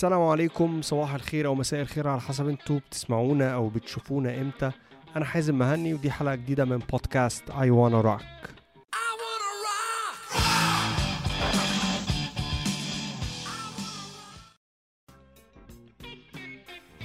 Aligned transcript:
السلام 0.00 0.22
عليكم 0.22 0.82
صباح 0.82 1.14
الخير 1.14 1.46
أو 1.46 1.54
مساء 1.54 1.80
الخير 1.80 2.08
على 2.08 2.20
حسب 2.20 2.48
أنتوا 2.48 2.78
بتسمعونا 2.78 3.54
أو 3.54 3.68
بتشوفونا 3.68 4.40
إمتى. 4.40 4.70
أنا 5.16 5.24
حازم 5.24 5.58
مهني 5.58 5.94
ودي 5.94 6.10
حلقة 6.10 6.34
جديدة 6.34 6.64
من 6.64 6.78
بودكاست 6.78 7.50
اي 7.50 7.70
وأنا 7.70 8.00
روك 8.00 8.20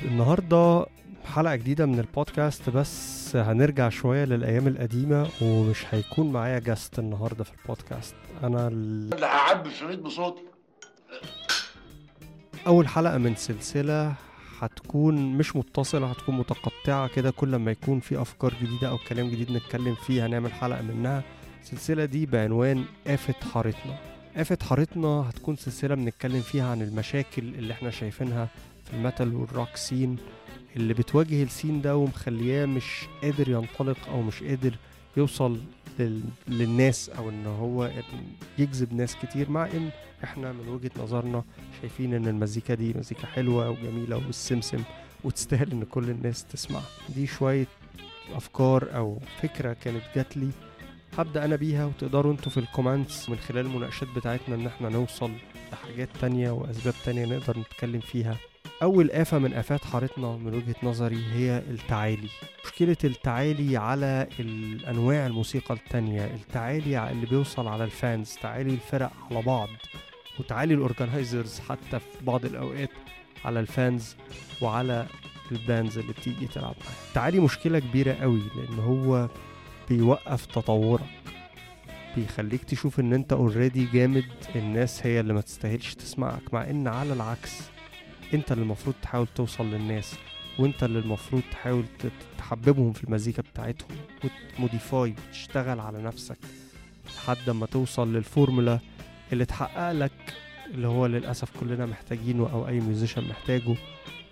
النهارده 0.06 0.86
حلقة 1.26 1.56
جديدة 1.56 1.86
من 1.86 2.00
البودكاست 2.00 2.70
بس 2.70 3.36
هنرجع 3.36 3.90
شوية 3.90 4.26
للأيام 4.26 4.68
القديمة 4.68 5.28
ومش 5.42 5.86
هيكون 5.92 6.32
معايا 6.32 6.60
جاست 6.60 7.00
النهارده 7.00 7.44
في 7.44 7.52
البودكاست. 7.62 8.16
أنا 8.44 8.68
ال... 8.68 9.14
اللي 9.14 9.26
هعبي 9.26 9.70
الشريط 9.70 10.00
بصوتي. 10.00 10.55
أول 12.68 12.88
حلقة 12.88 13.18
من 13.18 13.36
سلسلة 13.36 14.16
هتكون 14.60 15.38
مش 15.38 15.56
متصلة 15.56 16.08
هتكون 16.12 16.38
متقطعة 16.38 17.08
كده. 17.08 17.32
كل 17.32 17.56
ما 17.56 17.72
يكون 17.72 18.00
في 18.00 18.22
أفكار 18.22 18.54
جديدة 18.64 18.90
أو 18.90 18.98
كلام 18.98 19.30
جديد 19.30 19.52
نتكلم 19.52 19.96
فيه 19.96 20.26
هنعمل 20.26 20.52
حلقة 20.54 20.82
منها. 20.82 21.24
السلسلة 21.64 22.06
دي 22.06 22.26
بعنوان 22.26 22.86
آفة 23.08 23.34
حارتنا. 23.54 23.98
آفة 24.36 24.58
حارتنا 24.70 25.08
هتكون 25.08 25.56
سلسلة 25.56 25.96
بنتكلم 25.96 26.42
فيها 26.42 26.68
عن 26.72 26.82
المشاكل 26.82 27.42
اللي 27.44 27.74
إحنا 27.74 27.90
شايفينها 27.92 28.48
في 28.86 28.94
ال 28.94 29.01
metal 29.01 29.36
وال 29.36 29.49
rock 29.49 29.76
scene 29.76 30.18
اللي 30.76 30.94
بتواجه 30.94 31.44
ال 31.44 31.50
scene 31.50 31.82
ده 31.82 31.98
ومخلياه 31.98 32.66
مش 32.66 33.06
قادر 33.22 33.50
ينطلق 33.50 33.98
أو 34.10 34.22
مش 34.22 34.44
قادر 34.44 34.76
يوصل 35.18 35.60
لل... 36.00 36.22
للناس 36.48 37.10
أو 37.10 37.30
إن 37.30 37.46
هو 37.48 37.92
يجذب 38.58 38.94
ناس 38.94 39.16
كتير 39.16 39.50
مع 39.50 39.66
إن 39.66 39.90
إحنا 40.24 40.52
من 40.52 40.68
وجهة 40.70 40.92
نظرنا 41.00 41.44
شايفين 41.82 42.14
إن 42.14 42.28
المزيكا 42.28 42.74
دي 42.74 42.94
مزيكا 42.94 43.28
حلوة 43.28 43.70
وجميلة 43.70 44.16
والسمسم 44.18 44.84
وتستاهل 45.24 45.72
إن 45.72 45.84
كل 45.84 46.10
الناس 46.10 46.46
تسمعها 46.46 46.86
دي 47.16 47.28
شوية 47.28 47.68
أفكار 48.34 48.96
أو 48.96 49.20
فكرة 49.42 49.74
كانت 49.74 50.02
جات 50.16 50.38
لي 50.38 50.50
هبدأ 51.18 51.46
أنا 51.46 51.56
بيها 51.56 51.86
وتقدروا 51.86 52.32
أنتوا 52.32 52.52
في 52.52 52.58
الكومنتس 52.60 53.30
من 53.30 53.36
خلال 53.38 53.66
المناقشات 53.66 54.08
بتاعتنا 54.16 54.56
إن 54.56 54.68
إحنا 54.68 54.90
نوصل 54.90 55.32
لحاجات 55.74 56.10
تانية 56.22 56.52
وأسباب 56.52 56.94
تانية 57.06 57.26
نقدر 57.26 57.60
نتكلم 57.60 58.00
فيها. 58.00 58.38
أول 58.84 59.12
آفة 59.12 59.40
من 59.40 59.54
آفات 59.54 59.86
حارتنا 59.86 60.38
من 60.38 60.54
وجهة 60.54 60.76
نظري 60.84 61.24
هي 61.34 61.58
التعالي. 61.58 62.30
مشكلة 62.66 62.98
التعالي 63.04 63.78
على 63.78 64.28
الأنواع 64.40 65.28
الموسيقى 65.28 65.74
التانية 65.74 66.26
التعالي 66.26 67.12
اللي 67.12 67.26
بيوصل 67.26 67.68
على 67.68 67.84
ال 67.84 67.94
fans 67.94 68.36
تعالي 68.42 68.74
الفرق 68.74 69.12
على 69.32 69.42
بعض 69.42 69.70
وتعالي 70.40 70.74
ال 70.74 70.82
organizers 70.82 71.60
حتى 71.60 72.00
في 72.00 72.26
بعض 72.26 72.46
الأوقات 72.46 72.90
على 73.46 73.60
ال 73.60 73.71
fans 73.71 74.16
وعلى 74.62 75.06
ال 75.52 75.59
bands 75.59 75.98
اللي 75.98 76.14
بتيجي 76.14 76.48
تلعب 76.48 76.76
معاها. 76.82 77.08
التعالي 77.10 77.40
مشكلة 77.40 77.80
كبيرة 77.80 78.14
قوي 78.14 78.42
لأن 78.56 78.80
هو 78.80 79.30
بيوقف 79.90 80.46
تطورك. 80.46 81.06
بيخليك 82.16 82.64
تشوف 82.64 83.00
إن 83.00 83.14
أنت 83.14 83.34
already 83.34 83.86
جامد 83.94 84.26
الناس 84.56 85.06
هي 85.06 85.20
اللي 85.20 85.34
ما 85.34 85.42
تستاهلش 85.42 85.94
تسمعك 85.94 86.54
مع 86.54 86.70
إن 86.70 86.88
على 86.88 87.14
العكس 87.14 87.75
انت 88.34 88.52
اللي 88.52 88.64
المفروض 88.64 88.96
تحاول 89.02 89.28
توصل 89.36 89.66
للناس 89.72 90.16
وانت 90.60 90.84
اللي 90.84 91.00
المفروض 91.00 91.42
تحاول 91.52 91.84
تحببهم 92.38 92.94
في 92.94 93.04
المزيكا 93.04 93.42
بتاعتهم 93.42 93.98
وت 94.24 94.47
modify 94.47 95.16
وتشتغل 95.30 95.80
على 95.80 96.02
نفسك 96.02 96.38
لحد 97.18 97.50
ما 97.50 97.66
توصل 97.66 98.14
للفورمولا 98.14 98.80
اللي 99.34 99.46
تحقق 99.46 99.92
لك 99.92 100.12
اللي 100.74 100.88
هو 100.88 101.06
للأسف 101.06 101.50
كلنا 101.60 101.86
محتاجينه 101.86 102.50
أو 102.54 102.68
أي 102.68 102.80
musician 102.80 103.28
محتاجه 103.28 103.76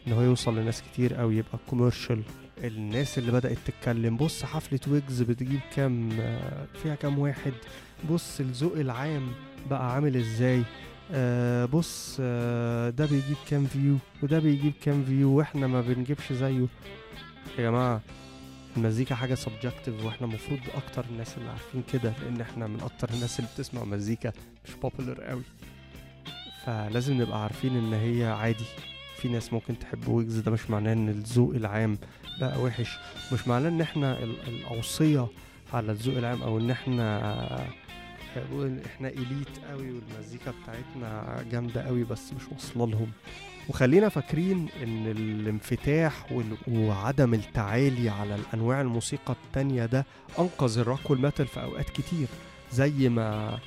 إن 0.08 0.11
هو 0.14 0.21
يوصل 0.21 0.58
لناس 0.59 0.81
كتير 0.81 1.21
أو 1.21 1.31
يبقى 1.31 1.58
commercial 1.70 2.22
الناس 2.64 3.17
اللي 3.17 3.31
بدأت 3.31 3.58
تتكلم 3.66 4.17
بص 4.17 4.44
حفلة 4.45 4.80
ويجز 4.88 5.21
بتجيب 5.21 5.59
كام 5.75 6.09
فيها 6.83 6.95
كام 6.95 7.20
واحد 7.20 7.53
بص 8.09 8.39
الذوق 8.39 8.73
العام 8.77 9.27
بقى 9.70 9.93
عامل 9.93 10.17
إزاي. 10.17 10.64
آه 11.11 11.65
بص 11.65 12.17
آه 12.19 12.89
ده 12.89 13.05
بيجيب 13.05 13.37
كام 13.49 13.65
view 13.66 13.98
وده 14.23 14.39
بيجيب 14.39 14.73
كام 14.83 15.03
view 15.05 15.30
وإحنا 15.37 15.67
ما 15.67 15.81
بنجيبش 15.81 16.33
زيه. 16.33 16.67
يا 17.58 17.64
جماعة 17.64 18.02
المزيكا 18.77 19.15
حاجة 19.15 19.36
subjective 19.36 20.05
وإحنا 20.05 20.27
المفروض 20.27 20.59
أكتر 20.75 21.05
الناس 21.11 21.37
اللي 21.37 21.49
عارفين 21.49 21.83
كده 21.93 22.14
لأن 22.23 22.41
إحنا 22.41 22.67
من 22.67 22.81
أكتر 22.81 23.09
الناس 23.09 23.39
اللي 23.39 23.49
بتسمع 23.55 23.83
مزيكا 23.83 24.31
مش 24.65 24.75
popular 24.76 25.21
قوي. 25.21 25.41
فلازم 26.65 27.21
نبقى 27.21 27.43
عارفين 27.43 27.77
إن 27.77 27.93
هي 27.93 28.25
عادي. 28.25 28.65
في 29.17 29.30
ناس 29.30 29.53
ممكن 29.53 29.80
تحب 29.80 30.08
ويجز 30.08 30.39
ده 30.39 30.52
مش 30.52 30.70
معناه 30.70 30.93
إن 30.93 31.09
الذوق 31.09 31.55
العام 31.55 31.97
بقى 32.39 32.61
وحش. 32.61 32.97
مش 33.33 33.47
معناه 33.47 33.70
إن 33.70 33.81
إحنا 33.81 34.23
الأوصيا 34.23 35.27
على 35.73 35.91
الذوق 35.91 36.17
العام 36.17 36.41
أو 36.41 36.58
إن 36.59 36.71
إحنا 36.71 37.67
إحنا 38.86 39.08
elite 39.08 39.66
قوي 39.70 39.92
والمزيكا 39.92 40.54
بتاعتنا 40.64 41.36
جامدة 41.52 41.82
قوي 41.88 42.04
بس 42.04 42.33
مش 42.33 42.42
واصلة 42.52 42.88
لهم. 42.88 43.11
وخلينا 43.70 44.10
فاكرين 44.10 44.67
إن 44.83 45.08
الانفتاح 45.08 46.42
وعدم 46.67 47.33
التعالي 47.33 48.10
على 48.10 48.36
الأنواع 48.36 48.82
الموسيقى 48.82 49.36
التانية 49.45 49.86
ده 49.86 50.05
أنقذ 50.39 50.77
ال 50.80 50.86
rock 50.86 51.10
وال 51.10 51.20
metal 51.20 51.48
في 51.48 51.64
أوقات 51.64 51.89
كتير. 51.89 52.27
زي 52.71 53.10
ما 53.10 53.60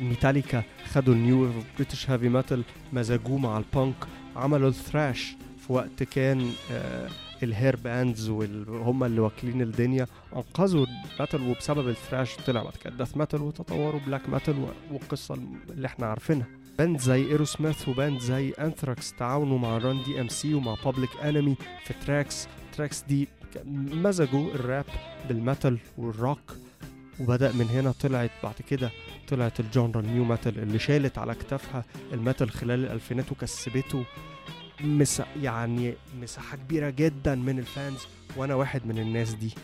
ميتاليكا 0.00 0.62
خدوا 0.92 1.14
ال 1.14 1.23
new 1.23 1.50
British 1.76 2.10
heavy 2.10 2.28
metal 2.28 2.62
مزجوه 2.92 3.38
مع 3.38 3.58
البانك 3.58 3.94
عملوا 4.36 4.68
ال 4.68 4.78
thrash 4.78 5.36
في 5.66 5.72
وقت 5.72 6.02
كان 6.02 6.52
آه 6.72 7.08
ال 7.42 7.49
hair 7.49 7.76
bands 7.76 8.28
وهم 8.28 9.04
اللي 9.04 9.20
واكلين 9.20 9.62
الدنيا 9.62 10.06
انقذوا 10.36 10.86
ال 10.86 10.96
metal 10.96 11.48
وبسبب 11.48 11.88
ال 11.88 11.95
thrash 11.95 12.36
طلع 12.46 12.62
بعد 12.62 12.76
كده. 12.84 12.96
death 12.96 13.16
metal 13.16 13.42
وتطوروا 13.42 14.00
black 14.06 14.28
metal 14.28 14.66
والقصة 14.92 15.34
اللي 15.70 15.86
إحنا 15.86 16.06
عارفينها. 16.06 16.46
band 16.78 17.00
زي 17.00 17.22
Aerosmith 17.26 17.44
و 17.44 17.88
band 17.88 18.20
زي 18.20 18.50
انثراكس 18.50 19.12
تعاونوا 19.12 19.58
مع 19.58 19.78
Run 19.78 20.02
DMC 20.04 20.54
ومع 20.54 20.74
Public 20.84 21.10
Enemy 21.24 21.56
في 21.84 21.94
tracks 22.06 22.48
tracks 22.76 23.02
دي 23.02 23.28
مزجوا 23.92 24.50
ال 24.54 24.61
rap 24.61 24.84
بال 25.28 25.42
metal 25.42 25.78
وال 25.98 26.12
rock 26.12 26.40
وبدأ 27.20 27.52
من 27.52 27.66
هنا 27.68 27.92
طلعت 27.92 28.30
بعد 28.42 28.54
كده 28.68 28.90
طلعت 29.28 29.60
الجونرا 29.60 30.00
ال 30.00 30.08
nu 30.08 30.24
metal 30.24 30.58
اللي 30.58 30.78
شالت 30.78 31.18
على 31.18 31.34
كتافها 31.34 31.84
ال 32.12 32.18
metal 32.18 32.50
خلال 32.50 32.84
الألفينات 32.84 33.32
وكسبته. 33.32 34.04
مس 34.84 35.22
يعني 35.42 35.94
مساحة 36.22 36.56
كبيرة 36.56 36.90
جدا 36.90 37.34
من 37.34 37.58
ال 37.58 37.66
fans 37.66 37.98
وأنا 38.36 38.54
واحد 38.54 38.86
من 38.86 38.98
الناس 38.98 39.34
دي. 39.34 39.54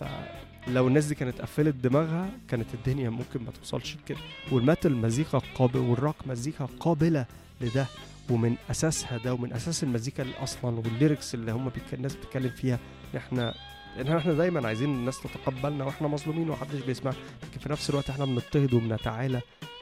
فلو 0.00 0.88
الناس 0.88 1.04
دي 1.06 1.14
كانت 1.14 1.40
قفلت 1.40 1.74
دماغها 1.74 2.30
كانت 2.48 2.74
الدنيا 2.74 3.10
ممكن 3.10 3.44
ما 3.44 3.50
توصلش 3.50 3.96
لكده. 3.96 4.18
وال 4.52 4.65
metal 4.65 4.96
مزيكا 4.96 5.38
قابل 5.54 5.78
والروك 5.78 6.16
مزيكا 6.26 6.68
قابلة 6.80 7.26
لده 7.60 7.86
ومن 8.30 8.56
أساسها 8.70 9.18
ده 9.18 9.34
ومن 9.34 9.52
أساس 9.52 9.82
المزيكا 9.82 10.22
اللي 10.22 10.34
أصلا 10.42 10.78
وال 10.78 10.92
lyrics 10.92 11.34
اللي 11.34 11.52
هم. 11.52 11.70
الناس 11.92 12.14
بتتكلم 12.16 12.50
فيها. 12.50 12.78
إن 13.14 13.18
إحنا 13.18 13.54
لأن 13.96 14.16
إحنا 14.16 14.32
دايما 14.32 14.66
عايزين 14.68 14.90
الناس 14.94 15.20
تتقبلنا 15.22 15.84
وإحنا 15.84 16.08
مظلومين 16.08 16.50
ومحدش 16.50 16.80
بيسمع 16.80 17.10
لكن 17.42 17.60
في 17.60 17.68
نفس 17.68 17.90
الوقت 17.90 18.10
إحنا 18.10 18.24
بنضطهد 18.24 18.74
وبنتعالى 18.74 19.40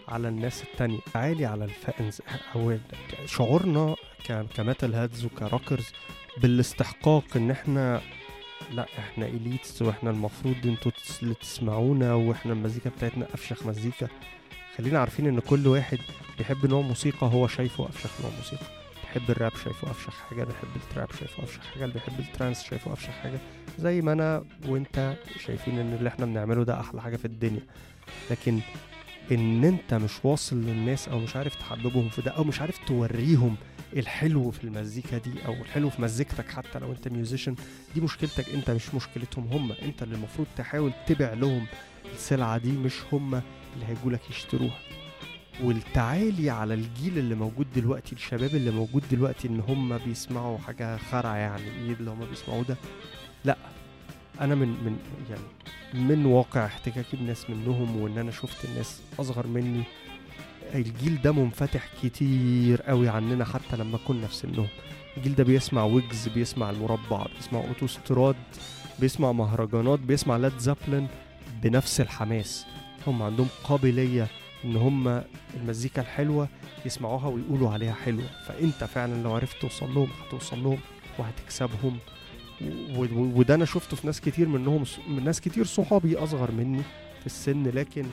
على 0.09 0.29
الناس 0.29 0.63
التانية. 0.63 0.99
تعالي 1.15 1.47
على 1.47 1.65
ال 1.65 1.76
fans 1.76 2.21
أو 2.55 2.77
شعورنا 3.27 3.95
ك 4.57 4.63
metal 4.63 4.95
heads 4.95 5.25
وك 5.25 5.38
rockers 5.38 5.87
بالاستحقاق 6.43 7.25
إن 7.37 7.51
إحنا 7.51 8.01
لأ 8.73 8.87
إحنا 8.99 9.27
elites 9.27 9.83
وإحنا 9.83 10.11
المفروض 10.11 10.57
إنتوا 10.65 10.93
اللي 11.23 11.35
تسمعونا 11.35 12.15
وإحنا 12.15 12.53
المزيكا 12.53 12.91
بتاعتنا 12.91 13.27
أفشخ 13.35 13.67
مزيكا. 13.67 14.09
خلينا 14.79 14.99
عارفين 14.99 15.27
إن 15.27 15.41
كل 15.41 15.67
واحد 15.67 15.99
بيحب 16.39 16.67
نوع 16.67 16.81
موسيقى 16.81 17.27
هو 17.27 17.47
شايفه 17.47 17.85
أفشخ 17.89 18.11
نوع 18.23 18.31
موسيقى. 18.39 18.67
بيحب 19.03 19.31
الراب 19.31 19.53
شايفه 19.65 19.91
أفشخ 19.91 20.15
حاجة 20.31 20.45
بيحب 20.45 20.69
ال 20.77 20.83
trap 20.83 21.09
شايفه 21.13 21.43
أفشخ 21.43 21.61
حاجة 21.75 21.85
اللي 21.85 21.95
بيحب 21.95 22.21
ال 22.21 22.27
trance 22.27 22.63
شايفه 22.63 22.93
أفشخ 22.93 23.11
حاجة. 23.11 23.39
زي 23.79 24.03
ما 24.03 24.13
أنا 24.13 24.45
وأنت 24.69 25.17
شايفين 25.47 25.79
إن 25.79 25.95
اللي 25.95 26.09
إحنا 26.09 26.27
بنعمله 26.27 26.65
ده 26.65 26.81
أحلى 26.81 27.03
حاجة 27.03 27.17
في 27.17 27.25
الدنيا. 27.25 27.63
لكن 28.31 28.61
إن 29.33 29.65
أنت 29.65 29.95
مش 29.95 30.13
واصل 30.25 30.57
للناس 30.57 31.09
أو 31.09 31.19
مش 31.19 31.37
عارف 31.37 31.55
تحببهم 31.55 32.09
في 32.09 32.23
ده 32.23 32.31
أو 32.31 32.45
مش 32.45 32.61
عارف 32.61 32.79
توريهم 32.87 33.57
الحلو 33.97 34.51
في 34.51 34.65
المزيكا 34.65 35.19
دي 35.19 35.31
أو 35.47 35.53
الحلو 35.53 35.91
في 35.91 36.03
مزيكتك 36.03 36.49
حتى 36.51 36.79
لو 36.79 36.93
أنت 36.93 37.09
ميوزيشن 37.09 37.55
دي 37.95 38.01
مشكلتك 38.01 38.49
أنت 38.55 38.71
مش 38.71 38.95
مشكلتهم 38.95 39.47
هم 39.53 39.73
أنت 39.83 40.03
اللي 40.03 40.15
المفروض 40.15 40.47
تحاول 40.57 40.93
تبيع 41.07 41.33
لهم 41.33 41.67
السلعة 42.15 42.59
دي 42.59 42.73
مش 42.73 42.95
هم 43.13 43.35
اللي 43.35 43.87
هيجولك 43.89 44.31
يشتروها. 44.31 44.79
والتعالي 45.63 46.51
على 46.51 46.75
الجيل 46.75 47.19
اللي 47.19 47.35
موجود 47.35 47.67
دلوقتي 47.77 48.15
الشباب 48.15 48.55
اللي 48.55 48.71
موجود 48.71 49.03
دلوقتي 49.11 49.49
إن 49.49 49.61
هم 49.61 49.99
بيسمعوا 49.99 50.59
حاجة 50.59 50.97
خرع 50.97 51.37
يعني 51.37 51.63
إيه 51.71 51.93
اللي 51.93 52.11
هم 52.11 52.25
بيسمعوه 52.31 52.63
ده. 52.65 52.77
لأ 53.45 53.57
أنا 54.41 54.55
من 54.55 54.69
من 54.69 54.99
يعني 55.31 56.05
من 56.09 56.27
واقع 56.27 56.67
احتكاكي 56.67 57.17
بناس 57.17 57.51
منهم 57.51 58.01
وإن 58.01 58.19
أنا 58.19 58.31
شفت 58.31 58.65
الناس 58.65 59.01
أصغر 59.21 59.47
مني 59.47 59.83
الجيل 60.75 61.23
ده 61.23 61.33
منفتح 61.33 61.89
كتير 62.03 62.83
قوي 62.83 63.09
عننا 63.09 63.45
حتى 63.45 63.77
لما 63.77 63.99
كنا 64.09 64.27
في 64.27 64.35
سنهم. 64.35 64.67
الجيل 65.17 65.35
ده 65.35 65.45
بيسمع 65.45 65.85
ويجز 65.85 66.29
بيسمع 66.29 66.71
المربع 66.71 67.27
بيسمع 67.37 67.61
اوتوستراد 67.61 68.37
بيسمع 68.99 69.33
مهرجانات 69.33 69.99
بيسمع 69.99 70.37
لاد 70.37 70.59
زابلن 70.59 71.07
بنفس 71.63 72.01
الحماس. 72.01 72.67
هم 73.07 73.23
عندهم 73.23 73.49
قابلية 73.65 74.27
إن 74.65 74.77
هم 74.77 75.23
المزيكا 75.61 76.03
الحلوة 76.03 76.49
يسمعوها 76.87 77.29
ويقولوا 77.29 77.71
عليها 77.71 77.93
حلوة. 78.05 78.25
فأنت 78.47 78.85
فعلا 78.85 79.23
لو 79.23 79.33
عرفت 79.35 79.61
توصل 79.61 79.95
لهم 79.95 80.09
هتوصل 80.27 80.63
لهم 80.63 80.79
وهتكسبهم. 81.19 81.99
وده 83.09 83.55
أنا 83.55 83.65
شفته 83.65 83.97
في 83.97 84.07
ناس 84.07 84.21
كتير 84.21 84.49
منهم 84.49 84.85
من 85.09 85.25
ناس 85.25 85.41
كتير 85.41 85.65
صحابي 85.65 86.17
أصغر 86.17 86.51
مني 86.51 86.83
في 87.21 87.27
السن 87.27 87.63
لكن 87.69 88.07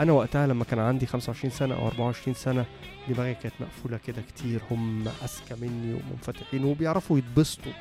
أنا 0.00 0.12
وقتها 0.12 0.46
لما 0.46 0.64
كان 0.64 0.78
عندي 0.78 1.06
25 1.06 1.50
سنة 1.50 1.74
أو 1.74 1.86
24 1.86 2.34
سنة 2.34 2.64
دماغي 3.08 3.34
كانت 3.34 3.54
مقفولة 3.60 3.98
كده 4.06 4.22
كتير. 4.22 4.60
هم 4.70 5.08
أذكى 5.08 5.54
مني 5.60 5.94
ومنفتحين 5.94 6.64
وبيعرفوا 6.64 7.18
يتبسطوا 7.18 7.72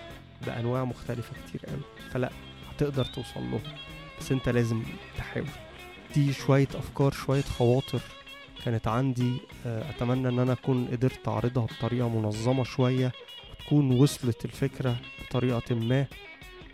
بأنواع 0.45 0.85
مختلفة 0.85 1.33
كتير 1.47 1.61
قوي. 1.65 1.81
فلا 2.11 2.29
هتقدر 2.71 3.05
توصل 3.05 3.39
لهم. 3.51 3.61
بس 4.19 4.31
أنت 4.31 4.49
لازم 4.49 4.83
تحاول. 5.17 5.47
دي 6.15 6.33
شوية 6.33 6.67
أفكار 6.75 7.11
شوية 7.11 7.41
خواطر 7.41 8.01
كانت 8.65 8.87
عندي. 8.87 9.33
آه، 9.65 9.89
أتمنى 9.89 10.29
إن 10.29 10.39
أنا 10.39 10.53
أكون 10.53 10.87
قدرت 10.87 11.27
أعرضها 11.27 11.65
بطريقة 11.65 12.09
منظمة 12.09 12.63
شوية 12.63 13.11
وتكون 13.51 13.99
وصلت 13.99 14.45
الفكرة 14.45 14.95
بطريقة 15.29 15.75
ما. 15.75 16.05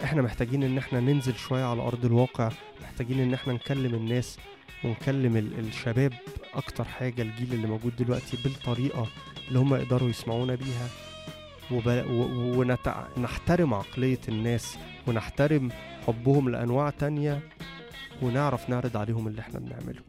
إحنا 0.04 0.22
محتاجين 0.22 0.64
ان 0.64 0.78
إحنا 0.78 1.00
ننزل 1.00 1.36
شوية 1.36 1.64
على 1.64 1.82
أرض 1.82 2.06
الواقع 2.06 2.50
محتاجين 2.82 3.20
ان 3.20 3.34
إحنا 3.34 3.54
نكلم 3.54 3.96
الناس 3.96 4.38
ونكلم 4.84 5.38
ال- 5.38 5.60
الشباب 5.60 6.14
أكتر 6.54 6.84
حاجة 6.84 7.22
الجيل 7.22 7.54
اللي 7.54 7.68
موجود 7.68 7.96
دلوقتي 7.96 8.38
بالطريقة 8.44 9.08
اللي 9.48 9.60
هم 9.60 9.76
يقدروا 9.76 10.10
يسمعونا 10.10 10.56
بيها. 10.56 10.88
ونحترم 13.18 13.74
عقلية 13.74 14.20
الناس 14.30 14.78
ونحترم 15.08 15.70
حبهم 16.08 16.50
لأنواع 16.50 16.90
تانية 16.90 17.40
ونعرف 18.22 18.70
نعرض 18.70 18.98
عليهم 18.98 19.28
اللي 19.28 19.42
إحنا 19.42 19.60
بنعمله. 19.60 20.02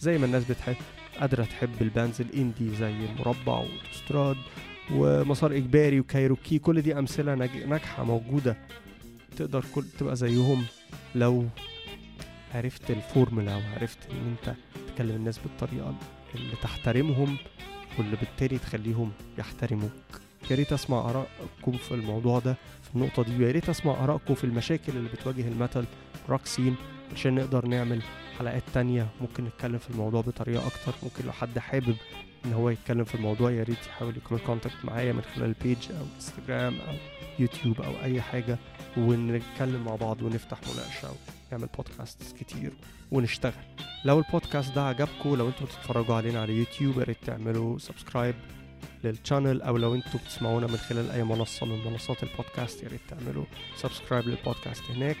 زي 0.00 0.18
ما 0.18 0.26
الناس 0.26 0.44
بتحب 0.44 0.76
قادرة 1.20 1.44
تحب 1.44 1.70
ال 1.80 1.87
bands 1.87 2.20
ال 2.20 2.29
indie 2.29 2.74
زي 2.76 2.92
المربع 3.04 3.52
وأوتوستراد 3.52 4.36
ومسار 4.94 5.56
إجباري 5.56 6.00
وكايروكي 6.00 6.58
كل 6.58 6.82
دي 6.82 6.98
أمثلة 6.98 7.34
ناج- 7.34 7.66
ناجحة 7.68 8.04
موجودة. 8.04 8.56
تقدر 9.36 9.64
كل 9.74 9.84
تبقى 9.98 10.16
زيهم 10.16 10.64
لو 11.14 11.48
عرفت 12.54 12.90
الفورمولا 12.90 13.56
وعرفت 13.56 13.98
إن 14.10 14.36
أنت 14.36 14.56
تكلم 14.94 15.16
الناس 15.16 15.38
بالطريقة 15.38 15.94
اللي 16.34 16.56
تحترمهم 16.62 17.36
واللي 17.98 18.16
بالتالي 18.16 18.58
تخليهم 18.58 19.12
يحترموك. 19.38 19.92
يا 20.50 20.56
ريت 20.56 20.72
أسمع 20.72 20.98
آرائكم 21.10 21.72
في 21.72 21.94
الموضوع 21.94 22.38
ده 22.38 22.56
في 22.82 22.94
النقطة 22.96 23.22
دي 23.22 23.36
ويا 23.44 23.52
ريت 23.52 23.68
أسمع 23.68 24.04
آرائكم 24.04 24.34
في 24.34 24.44
المشاكل 24.44 24.96
اللي 24.96 25.08
بتواجه 25.08 25.48
ال 25.48 25.54
metal 25.54 25.84
rock 26.28 26.46
scene 26.46 26.76
عشان 27.14 27.34
نقدر 27.34 27.66
نعمل 27.66 28.02
حلقات 28.38 28.62
تانية. 28.74 29.08
ممكن 29.20 29.44
نتكلم 29.44 29.78
في 29.78 29.90
الموضوع 29.90 30.20
بطريقة 30.20 30.66
أكتر. 30.66 30.92
ممكن 31.02 31.24
لو 31.26 31.32
حد 31.32 31.58
حابب 31.58 31.96
إن 32.44 32.52
هو 32.52 32.70
يتكلم 32.70 33.04
في 33.04 33.14
الموضوع 33.14 33.50
يا 33.50 33.62
ريت 33.62 33.86
يحاول 33.86 34.16
يكون 34.16 34.38
contact 34.38 34.84
معايا 34.84 35.12
من 35.12 35.22
خلال 35.22 35.46
ال 35.48 35.57
page 35.57 35.92
أو 35.92 36.04
انستجرام 36.16 36.74
أو 36.88 36.94
يوتيوب 37.38 37.80
أو 37.82 37.92
أي 38.02 38.22
حاجة 38.22 38.58
ونتكلم 38.96 39.84
مع 39.84 39.94
بعض 39.96 40.22
ونفتح 40.22 40.58
مناقشة 40.72 41.08
ونعمل 41.52 41.68
بودكاست 41.76 42.36
كتير 42.36 42.72
ونشتغل. 43.10 43.52
لو 44.04 44.18
البودكاست 44.18 44.74
ده 44.74 44.82
عجبكم 44.82 45.34
لو 45.36 45.48
أنتوا 45.48 45.66
بتتفرجوا 45.66 46.14
علينا 46.14 46.40
على 46.42 46.52
يوتيوب 46.52 46.98
يا 46.98 47.04
ريت 47.04 47.24
تعملوا 47.26 47.78
subscribe 47.78 48.34
لل 49.04 49.17
channel 49.17 49.62
أو 49.62 49.76
لو 49.76 49.94
أنتوا 49.94 50.20
بتسمعونا 50.24 50.66
من 50.66 50.76
خلال 50.76 51.10
أي 51.10 51.24
منصة 51.24 51.66
من 51.66 51.84
منصات 51.84 52.22
البودكاست 52.22 52.82
يا 52.82 52.88
ريت 52.88 53.00
تعملوا 53.08 53.44
subscribe 53.76 54.28
لل 54.28 54.40
podcast 54.40 54.82
هناك. 54.90 55.16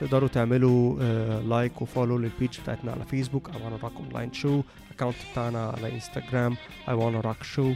تقدروا 0.00 0.28
تعملوا 0.28 0.98
آه 1.02 1.40
like 1.40 1.82
و 1.82 1.87
follow 1.87 2.18
لل 2.18 2.32
page 2.32 2.60
بتاعتنا 2.60 2.92
على 2.92 3.04
فيسبوك 3.04 3.50
I 3.50 3.54
wanna 3.54 3.84
rock 3.84 3.96
online 3.98 4.42
show. 4.42 4.62
account 4.92 5.16
بتاعنا 5.32 5.66
على 5.68 5.92
انستجرام 5.94 6.56
I 6.86 6.90
wanna 6.90 7.34
show. 7.56 7.74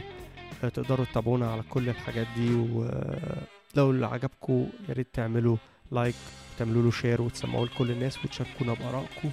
آه 0.63 0.69
تقدروا 0.69 1.05
تتابعونا 1.05 1.51
على 1.51 1.63
كل 1.69 1.89
الحاجات 1.89 2.27
دي 2.37 2.53
ولو 2.53 3.91
اللي 3.91 4.05
عجبكم 4.05 4.67
يا 4.89 4.93
ريت 4.93 5.07
تعملوا 5.13 5.57
like 5.91 6.15
وتعملوا 6.55 6.83
له 6.83 6.91
share 6.91 7.21
وتسمعوه 7.21 7.65
لكل 7.65 7.91
الناس 7.91 8.25
وتشاركونا 8.25 8.73
بآرائكم. 8.73 9.31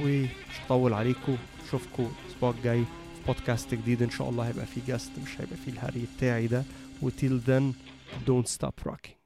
ومش 0.00 0.60
هطول 0.66 0.94
عليكم 0.94 1.36
اشوفكم 1.68 2.10
الأسبوع 2.26 2.50
الجاي. 2.50 2.84
بودكاست 3.32 3.74
جديد. 3.74 4.02
إن 4.02 4.10
شاء 4.10 4.28
الله 4.30 4.48
هيبقى 4.48 4.66
فيه 4.66 4.80
guest 4.88 5.10
مش 5.24 5.40
هيبقى 5.40 5.56
فيه 5.56 5.72
الهري 5.72 6.06
بتاعي 6.16 6.46
ده. 6.46 6.64
وتيل 7.02 7.40
then 7.46 7.74
don't 8.26 8.48
stop 8.56 8.90
rocking. 8.90 9.19